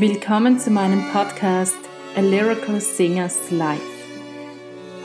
Willkommen 0.00 0.60
zu 0.60 0.70
meinem 0.70 1.02
Podcast 1.10 1.76
A 2.14 2.20
Lyrical 2.20 2.80
Singer's 2.80 3.50
Life. 3.50 3.82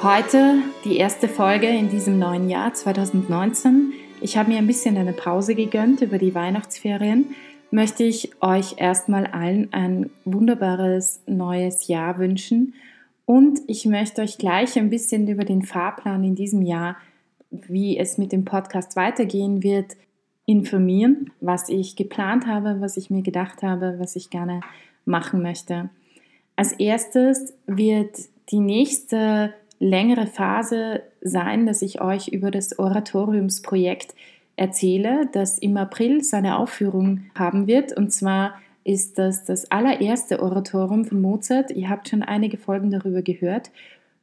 Heute 0.04 0.62
die 0.86 0.98
erste 0.98 1.28
Folge 1.28 1.68
in 1.68 1.90
diesem 1.90 2.20
neuen 2.20 2.48
Jahr 2.48 2.76
2019. 2.76 3.94
Ich 4.22 4.38
habe 4.38 4.52
mir 4.52 4.60
ein 4.60 4.68
bisschen 4.68 4.96
eine 4.96 5.14
Pause 5.14 5.56
gegönnt 5.56 6.02
über 6.02 6.20
die 6.20 6.36
Weihnachtsferien. 6.36 7.34
Möchte 7.72 8.04
ich 8.04 8.40
euch 8.40 8.76
erstmal 8.78 9.26
allen 9.26 9.74
ein 9.74 10.12
wunderbares 10.26 11.24
neues 11.26 11.88
Jahr 11.88 12.20
wünschen 12.20 12.76
und 13.26 13.62
ich 13.66 13.88
möchte 13.88 14.22
euch 14.22 14.38
gleich 14.38 14.78
ein 14.78 14.92
bisschen 14.92 15.28
über 15.28 15.44
den 15.44 15.64
Fahrplan 15.64 16.24
in 16.24 16.36
diesem 16.36 16.62
Jahr, 16.62 16.98
wie 17.50 17.98
es 17.98 18.20
mit 18.20 18.32
dem 18.32 18.46
Podcast 18.46 18.96
weitergehen 18.96 19.64
wird, 19.64 19.98
informieren, 20.46 21.32
was 21.40 21.70
ich 21.70 21.96
geplant 21.96 22.48
habe, 22.48 22.82
was 22.82 22.98
ich 22.98 23.10
mir 23.10 23.22
gedacht 23.22 23.64
habe, 23.64 23.96
was 23.98 24.16
ich 24.16 24.30
gerne 24.30 24.62
machen 25.06 25.42
möchte. 25.42 25.90
Als 26.56 26.74
erstes 26.74 27.54
wird 27.66 28.18
die 28.52 28.60
nächste 28.60 29.54
längere 29.80 30.28
Phase 30.28 31.02
sein, 31.22 31.66
dass 31.66 31.82
ich 31.82 32.02
euch 32.02 32.28
über 32.28 32.52
das 32.52 32.78
Oratoriumsprojekt 32.78 34.14
erzähle, 34.56 35.28
das 35.32 35.58
im 35.58 35.78
April 35.78 36.24
seine 36.24 36.58
Aufführung 36.58 37.26
haben 37.36 37.68
wird. 37.68 37.96
Und 37.96 38.12
zwar 38.12 38.56
ist 38.84 39.18
das 39.18 39.46
das 39.46 39.72
allererste 39.72 40.42
Oratorium 40.42 41.06
von 41.06 41.22
Mozart. 41.22 41.72
Ihr 41.72 41.90
habt 41.90 42.10
schon 42.10 42.22
einige 42.22 42.58
Folgen 42.58 42.92
darüber 42.92 43.22
gehört. 43.22 43.72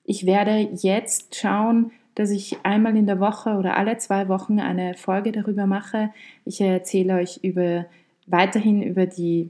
Ich 0.05 0.27
werde 0.27 0.69
jetzt 0.75 1.35
schauen, 1.35 1.93
dass 2.21 2.31
ich 2.31 2.59
einmal 2.65 2.99
in 2.99 3.07
der 3.07 3.19
Woche 3.19 3.55
oder 3.55 3.79
alle 3.79 3.97
zwei 3.97 4.29
Wochen 4.29 4.61
eine 4.61 4.93
Folge 4.93 5.33
darüber 5.33 5.65
mache. 5.65 6.11
Ich 6.45 6.61
erzähle 6.61 7.15
euch 7.15 7.41
über, 7.43 7.87
weiterhin 8.27 8.83
über 8.83 9.07
die 9.07 9.49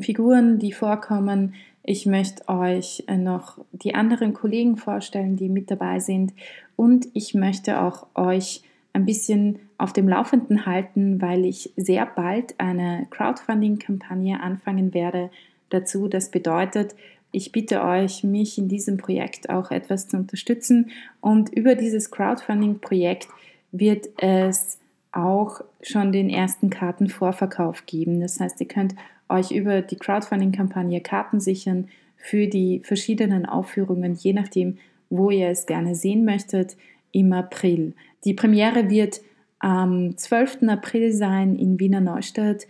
Figuren, 0.00 0.58
die 0.58 0.72
vorkommen. 0.72 1.54
Ich 1.84 2.04
möchte 2.04 2.48
euch 2.48 3.04
noch 3.08 3.58
die 3.70 3.94
anderen 3.94 4.34
Kollegen 4.34 4.76
vorstellen, 4.76 5.36
die 5.36 5.48
mit 5.48 5.70
dabei 5.70 6.00
sind. 6.00 6.32
Und 6.74 7.06
ich 7.14 7.34
möchte 7.34 7.80
auch 7.80 8.08
euch 8.16 8.62
ein 8.92 9.04
bisschen 9.04 9.60
auf 9.78 9.92
dem 9.92 10.08
Laufenden 10.08 10.66
halten, 10.66 11.22
weil 11.22 11.44
ich 11.44 11.72
sehr 11.76 12.06
bald 12.06 12.58
eine 12.58 13.06
Crowdfunding-Kampagne 13.10 14.40
anfangen 14.40 14.94
werde 14.94 15.30
dazu. 15.68 16.08
Das 16.08 16.32
bedeutet, 16.32 16.96
ich 17.32 17.52
bitte 17.52 17.84
euch, 17.84 18.24
mich 18.24 18.58
in 18.58 18.68
diesem 18.68 18.96
Projekt 18.96 19.50
auch 19.50 19.70
etwas 19.70 20.08
zu 20.08 20.16
unterstützen. 20.16 20.90
Und 21.20 21.50
über 21.50 21.74
dieses 21.74 22.10
Crowdfunding-Projekt 22.10 23.28
wird 23.72 24.08
es 24.16 24.78
auch 25.12 25.60
schon 25.82 26.12
den 26.12 26.30
ersten 26.30 26.70
Kartenvorverkauf 26.70 27.86
geben. 27.86 28.20
Das 28.20 28.40
heißt, 28.40 28.60
ihr 28.60 28.68
könnt 28.68 28.94
euch 29.28 29.50
über 29.50 29.82
die 29.82 29.96
Crowdfunding-Kampagne 29.96 31.00
Karten 31.00 31.40
sichern 31.40 31.88
für 32.16 32.46
die 32.46 32.80
verschiedenen 32.84 33.46
Aufführungen, 33.46 34.14
je 34.14 34.32
nachdem, 34.32 34.78
wo 35.10 35.30
ihr 35.30 35.48
es 35.48 35.66
gerne 35.66 35.94
sehen 35.94 36.24
möchtet, 36.24 36.76
im 37.12 37.32
April. 37.32 37.94
Die 38.24 38.34
Premiere 38.34 38.90
wird 38.90 39.20
am 39.60 40.16
12. 40.16 40.64
April 40.68 41.12
sein 41.12 41.56
in 41.56 41.78
Wiener 41.80 42.00
Neustadt. 42.00 42.66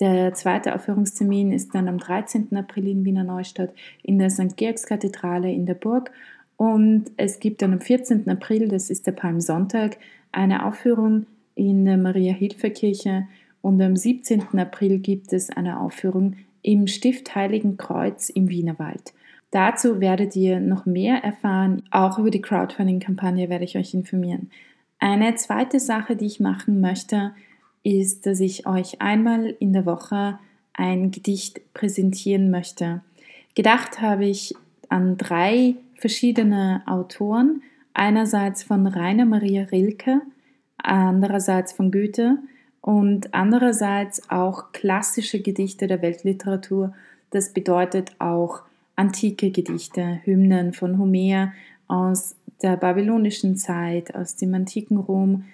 Der 0.00 0.32
zweite 0.34 0.74
Aufführungstermin 0.74 1.52
ist 1.52 1.74
dann 1.74 1.88
am 1.88 1.98
13. 1.98 2.56
April 2.56 2.86
in 2.86 3.04
Wiener 3.04 3.24
Neustadt 3.24 3.74
in 4.02 4.18
der 4.18 4.30
St. 4.30 4.56
Georgskathedrale 4.56 5.52
in 5.52 5.66
der 5.66 5.74
Burg. 5.74 6.12
Und 6.56 7.10
es 7.16 7.40
gibt 7.40 7.62
dann 7.62 7.72
am 7.72 7.80
14. 7.80 8.28
April, 8.28 8.68
das 8.68 8.90
ist 8.90 9.06
der 9.06 9.12
Palmsonntag, 9.12 9.98
eine 10.30 10.66
Aufführung 10.66 11.26
in 11.54 11.84
der 11.84 11.96
Maria-Hilfe-Kirche. 11.96 13.26
Und 13.60 13.82
am 13.82 13.96
17. 13.96 14.58
April 14.58 14.98
gibt 14.98 15.32
es 15.32 15.50
eine 15.50 15.80
Aufführung 15.80 16.36
im 16.62 16.86
Stift 16.86 17.34
Heiligen 17.34 17.76
Kreuz 17.76 18.28
im 18.28 18.48
Wienerwald. 18.48 19.14
Dazu 19.50 20.00
werdet 20.00 20.36
ihr 20.36 20.60
noch 20.60 20.86
mehr 20.86 21.24
erfahren. 21.24 21.82
Auch 21.90 22.18
über 22.18 22.30
die 22.30 22.42
Crowdfunding-Kampagne 22.42 23.48
werde 23.48 23.64
ich 23.64 23.76
euch 23.76 23.94
informieren. 23.94 24.50
Eine 25.00 25.34
zweite 25.36 25.80
Sache, 25.80 26.16
die 26.16 26.26
ich 26.26 26.40
machen 26.40 26.80
möchte, 26.80 27.32
ist, 27.82 28.26
dass 28.26 28.40
ich 28.40 28.66
euch 28.66 29.00
einmal 29.00 29.56
in 29.58 29.72
der 29.72 29.86
Woche 29.86 30.38
ein 30.72 31.10
Gedicht 31.10 31.60
präsentieren 31.74 32.50
möchte. 32.50 33.02
Gedacht 33.54 34.00
habe 34.00 34.26
ich 34.26 34.54
an 34.88 35.16
drei 35.16 35.74
verschiedene 35.96 36.82
Autoren. 36.86 37.62
Einerseits 37.94 38.62
von 38.62 38.86
Rainer 38.86 39.24
Maria 39.24 39.64
Rilke, 39.64 40.20
andererseits 40.76 41.72
von 41.72 41.90
Goethe 41.90 42.38
und 42.80 43.34
andererseits 43.34 44.30
auch 44.30 44.70
klassische 44.72 45.40
Gedichte 45.40 45.88
der 45.88 46.00
Weltliteratur. 46.00 46.94
Das 47.30 47.52
bedeutet 47.52 48.12
auch 48.20 48.62
antike 48.94 49.50
Gedichte, 49.50 50.20
Hymnen 50.24 50.72
von 50.72 50.98
Homer 50.98 51.52
aus 51.88 52.36
der 52.62 52.76
babylonischen 52.76 53.56
Zeit, 53.56 54.14
aus 54.14 54.36
dem 54.36 54.54
antiken 54.54 54.96
Rom, 54.96 55.44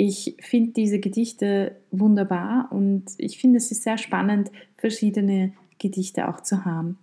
ich 0.00 0.36
finde 0.40 0.70
diese 0.74 1.00
Gedichte 1.00 1.74
wunderbar 1.90 2.68
und 2.70 3.06
ich 3.18 3.40
finde 3.40 3.56
es 3.56 3.72
ist 3.72 3.82
sehr 3.82 3.98
spannend, 3.98 4.52
verschiedene 4.76 5.52
Gedichte 5.80 6.28
auch 6.28 6.40
zu 6.40 6.64
haben. 6.64 6.98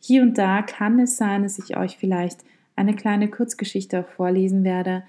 Hier 0.00 0.22
und 0.22 0.38
da 0.38 0.62
kann 0.62 0.98
es 0.98 1.18
sein, 1.18 1.42
dass 1.42 1.58
ich 1.58 1.76
euch 1.76 1.98
vielleicht 1.98 2.40
eine 2.74 2.96
kleine 2.96 3.28
Kurzgeschichte 3.28 4.00
auch 4.00 4.08
vorlesen 4.08 4.64
werde. 4.64 5.02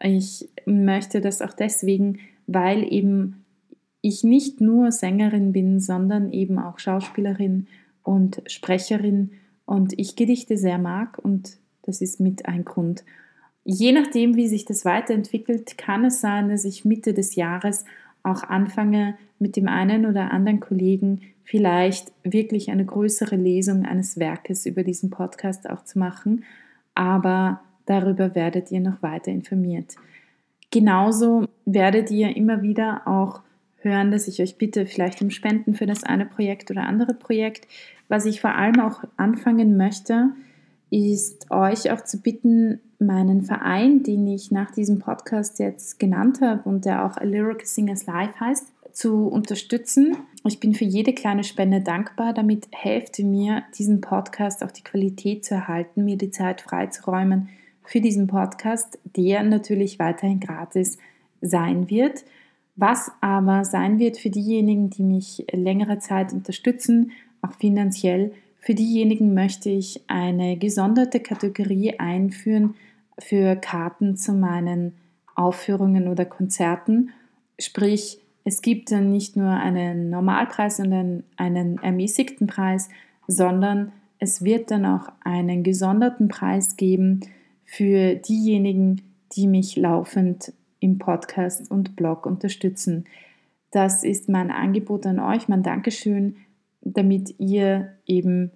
Ich 0.00 0.50
möchte 0.66 1.22
das 1.22 1.40
auch 1.40 1.54
deswegen, 1.54 2.18
weil 2.46 2.92
eben 2.92 3.46
ich 4.02 4.22
nicht 4.22 4.60
nur 4.60 4.92
Sängerin 4.92 5.54
bin, 5.54 5.80
sondern 5.80 6.30
eben 6.30 6.58
auch 6.58 6.78
Schauspielerin 6.78 7.68
und 8.02 8.42
Sprecherin 8.46 9.30
und 9.64 9.94
ich 9.96 10.14
Gedichte 10.14 10.58
sehr 10.58 10.76
mag 10.76 11.18
und 11.18 11.56
das 11.84 12.02
ist 12.02 12.20
mit 12.20 12.44
ein 12.44 12.66
Grund. 12.66 13.02
Je 13.64 13.92
nachdem, 13.92 14.36
wie 14.36 14.48
sich 14.48 14.64
das 14.64 14.84
weiterentwickelt, 14.84 15.78
kann 15.78 16.04
es 16.04 16.20
sein, 16.20 16.48
dass 16.48 16.64
ich 16.64 16.84
Mitte 16.84 17.14
des 17.14 17.36
Jahres 17.36 17.84
auch 18.22 18.42
anfange, 18.42 19.16
mit 19.38 19.56
dem 19.56 19.68
einen 19.68 20.06
oder 20.06 20.30
anderen 20.30 20.60
Kollegen 20.60 21.20
vielleicht 21.44 22.12
wirklich 22.22 22.70
eine 22.70 22.84
größere 22.84 23.36
Lesung 23.36 23.84
eines 23.84 24.18
Werkes 24.18 24.66
über 24.66 24.84
diesen 24.84 25.10
Podcast 25.10 25.68
auch 25.68 25.84
zu 25.84 25.98
machen. 25.98 26.44
Aber 26.94 27.60
darüber 27.86 28.34
werdet 28.34 28.70
ihr 28.70 28.80
noch 28.80 29.02
weiter 29.02 29.30
informiert. 29.30 29.96
Genauso 30.70 31.46
werdet 31.66 32.10
ihr 32.10 32.36
immer 32.36 32.62
wieder 32.62 33.02
auch 33.06 33.42
hören, 33.78 34.12
dass 34.12 34.28
ich 34.28 34.40
euch 34.40 34.56
bitte, 34.56 34.86
vielleicht 34.86 35.20
um 35.20 35.30
Spenden 35.30 35.74
für 35.74 35.86
das 35.86 36.04
eine 36.04 36.24
Projekt 36.24 36.70
oder 36.70 36.84
andere 36.84 37.14
Projekt. 37.14 37.66
Was 38.08 38.24
ich 38.24 38.40
vor 38.40 38.54
allem 38.54 38.80
auch 38.80 39.02
anfangen 39.16 39.76
möchte, 39.76 40.30
ist 40.90 41.50
euch 41.50 41.90
auch 41.90 42.04
zu 42.04 42.20
bitten, 42.20 42.80
meinen 43.02 43.42
Verein, 43.42 44.02
den 44.02 44.26
ich 44.26 44.50
nach 44.50 44.70
diesem 44.70 44.98
Podcast 44.98 45.58
jetzt 45.58 45.98
genannt 45.98 46.40
habe 46.40 46.68
und 46.68 46.84
der 46.84 47.04
auch 47.04 47.16
A 47.16 47.24
Lyrical 47.24 47.66
Singers 47.66 48.06
Live 48.06 48.38
heißt, 48.38 48.66
zu 48.92 49.26
unterstützen. 49.28 50.16
Ich 50.44 50.60
bin 50.60 50.74
für 50.74 50.84
jede 50.84 51.12
kleine 51.12 51.44
Spende 51.44 51.80
dankbar. 51.80 52.32
Damit 52.32 52.68
helft 52.72 53.18
mir, 53.20 53.62
diesen 53.78 54.00
Podcast 54.00 54.62
auch 54.64 54.70
die 54.70 54.82
Qualität 54.82 55.44
zu 55.44 55.54
erhalten, 55.54 56.04
mir 56.04 56.16
die 56.16 56.30
Zeit 56.30 56.60
freizuräumen 56.60 57.48
für 57.84 58.00
diesen 58.00 58.26
Podcast, 58.26 58.98
der 59.16 59.42
natürlich 59.42 59.98
weiterhin 59.98 60.40
gratis 60.40 60.98
sein 61.40 61.90
wird. 61.90 62.24
Was 62.76 63.10
aber 63.20 63.64
sein 63.64 63.98
wird 63.98 64.16
für 64.16 64.30
diejenigen, 64.30 64.90
die 64.90 65.02
mich 65.02 65.44
längere 65.52 65.98
Zeit 65.98 66.32
unterstützen, 66.32 67.12
auch 67.42 67.52
finanziell, 67.52 68.32
für 68.60 68.74
diejenigen 68.74 69.34
möchte 69.34 69.70
ich 69.70 70.00
eine 70.06 70.56
gesonderte 70.56 71.18
Kategorie 71.18 71.98
einführen, 71.98 72.74
für 73.18 73.56
Karten 73.56 74.16
zu 74.16 74.32
meinen 74.32 74.96
Aufführungen 75.34 76.08
oder 76.08 76.24
Konzerten. 76.24 77.10
Sprich, 77.58 78.20
es 78.44 78.62
gibt 78.62 78.90
dann 78.90 79.10
nicht 79.10 79.36
nur 79.36 79.50
einen 79.50 80.10
Normalpreis 80.10 80.80
und 80.80 80.92
einen, 80.92 81.24
einen 81.36 81.78
ermäßigten 81.78 82.46
Preis, 82.46 82.88
sondern 83.26 83.92
es 84.18 84.44
wird 84.44 84.70
dann 84.70 84.84
auch 84.86 85.08
einen 85.20 85.62
gesonderten 85.62 86.28
Preis 86.28 86.76
geben 86.76 87.20
für 87.64 88.16
diejenigen, 88.16 89.02
die 89.32 89.46
mich 89.46 89.76
laufend 89.76 90.52
im 90.80 90.98
Podcast 90.98 91.70
und 91.70 91.96
Blog 91.96 92.26
unterstützen. 92.26 93.06
Das 93.70 94.04
ist 94.04 94.28
mein 94.28 94.50
Angebot 94.50 95.06
an 95.06 95.18
euch, 95.18 95.48
mein 95.48 95.62
Dankeschön, 95.62 96.36
damit 96.82 97.34
ihr 97.38 97.94
eben 98.06 98.50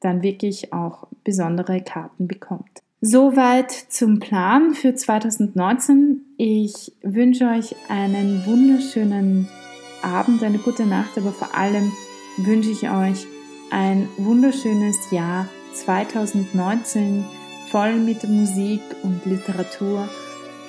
dann 0.00 0.22
wirklich 0.22 0.72
auch 0.72 1.08
besondere 1.24 1.82
Karten 1.82 2.28
bekommt. 2.28 2.82
Soweit 3.02 3.70
zum 3.70 4.20
Plan 4.20 4.72
für 4.74 4.94
2019. 4.94 6.34
Ich 6.38 6.92
wünsche 7.02 7.44
euch 7.46 7.76
einen 7.88 8.46
wunderschönen 8.46 9.48
Abend, 10.02 10.42
eine 10.42 10.58
gute 10.58 10.86
Nacht, 10.86 11.18
aber 11.18 11.32
vor 11.32 11.54
allem 11.54 11.92
wünsche 12.38 12.70
ich 12.70 12.88
euch 12.88 13.26
ein 13.70 14.08
wunderschönes 14.16 15.10
Jahr 15.10 15.46
2019 15.74 17.26
voll 17.70 17.96
mit 17.96 18.24
Musik 18.24 18.80
und 19.02 19.26
Literatur 19.26 20.08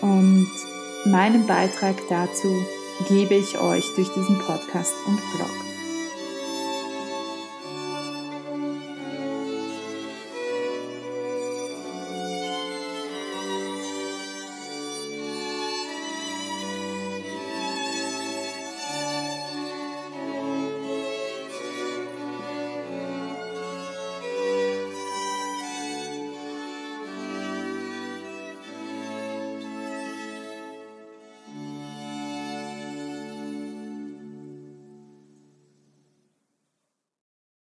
und 0.01 0.47
meinen 1.05 1.47
Beitrag 1.47 1.95
dazu 2.09 2.49
gebe 3.07 3.35
ich 3.35 3.57
euch 3.57 3.85
durch 3.95 4.09
diesen 4.09 4.37
Podcast 4.39 4.93
und 5.05 5.17
Blog. 5.33 5.76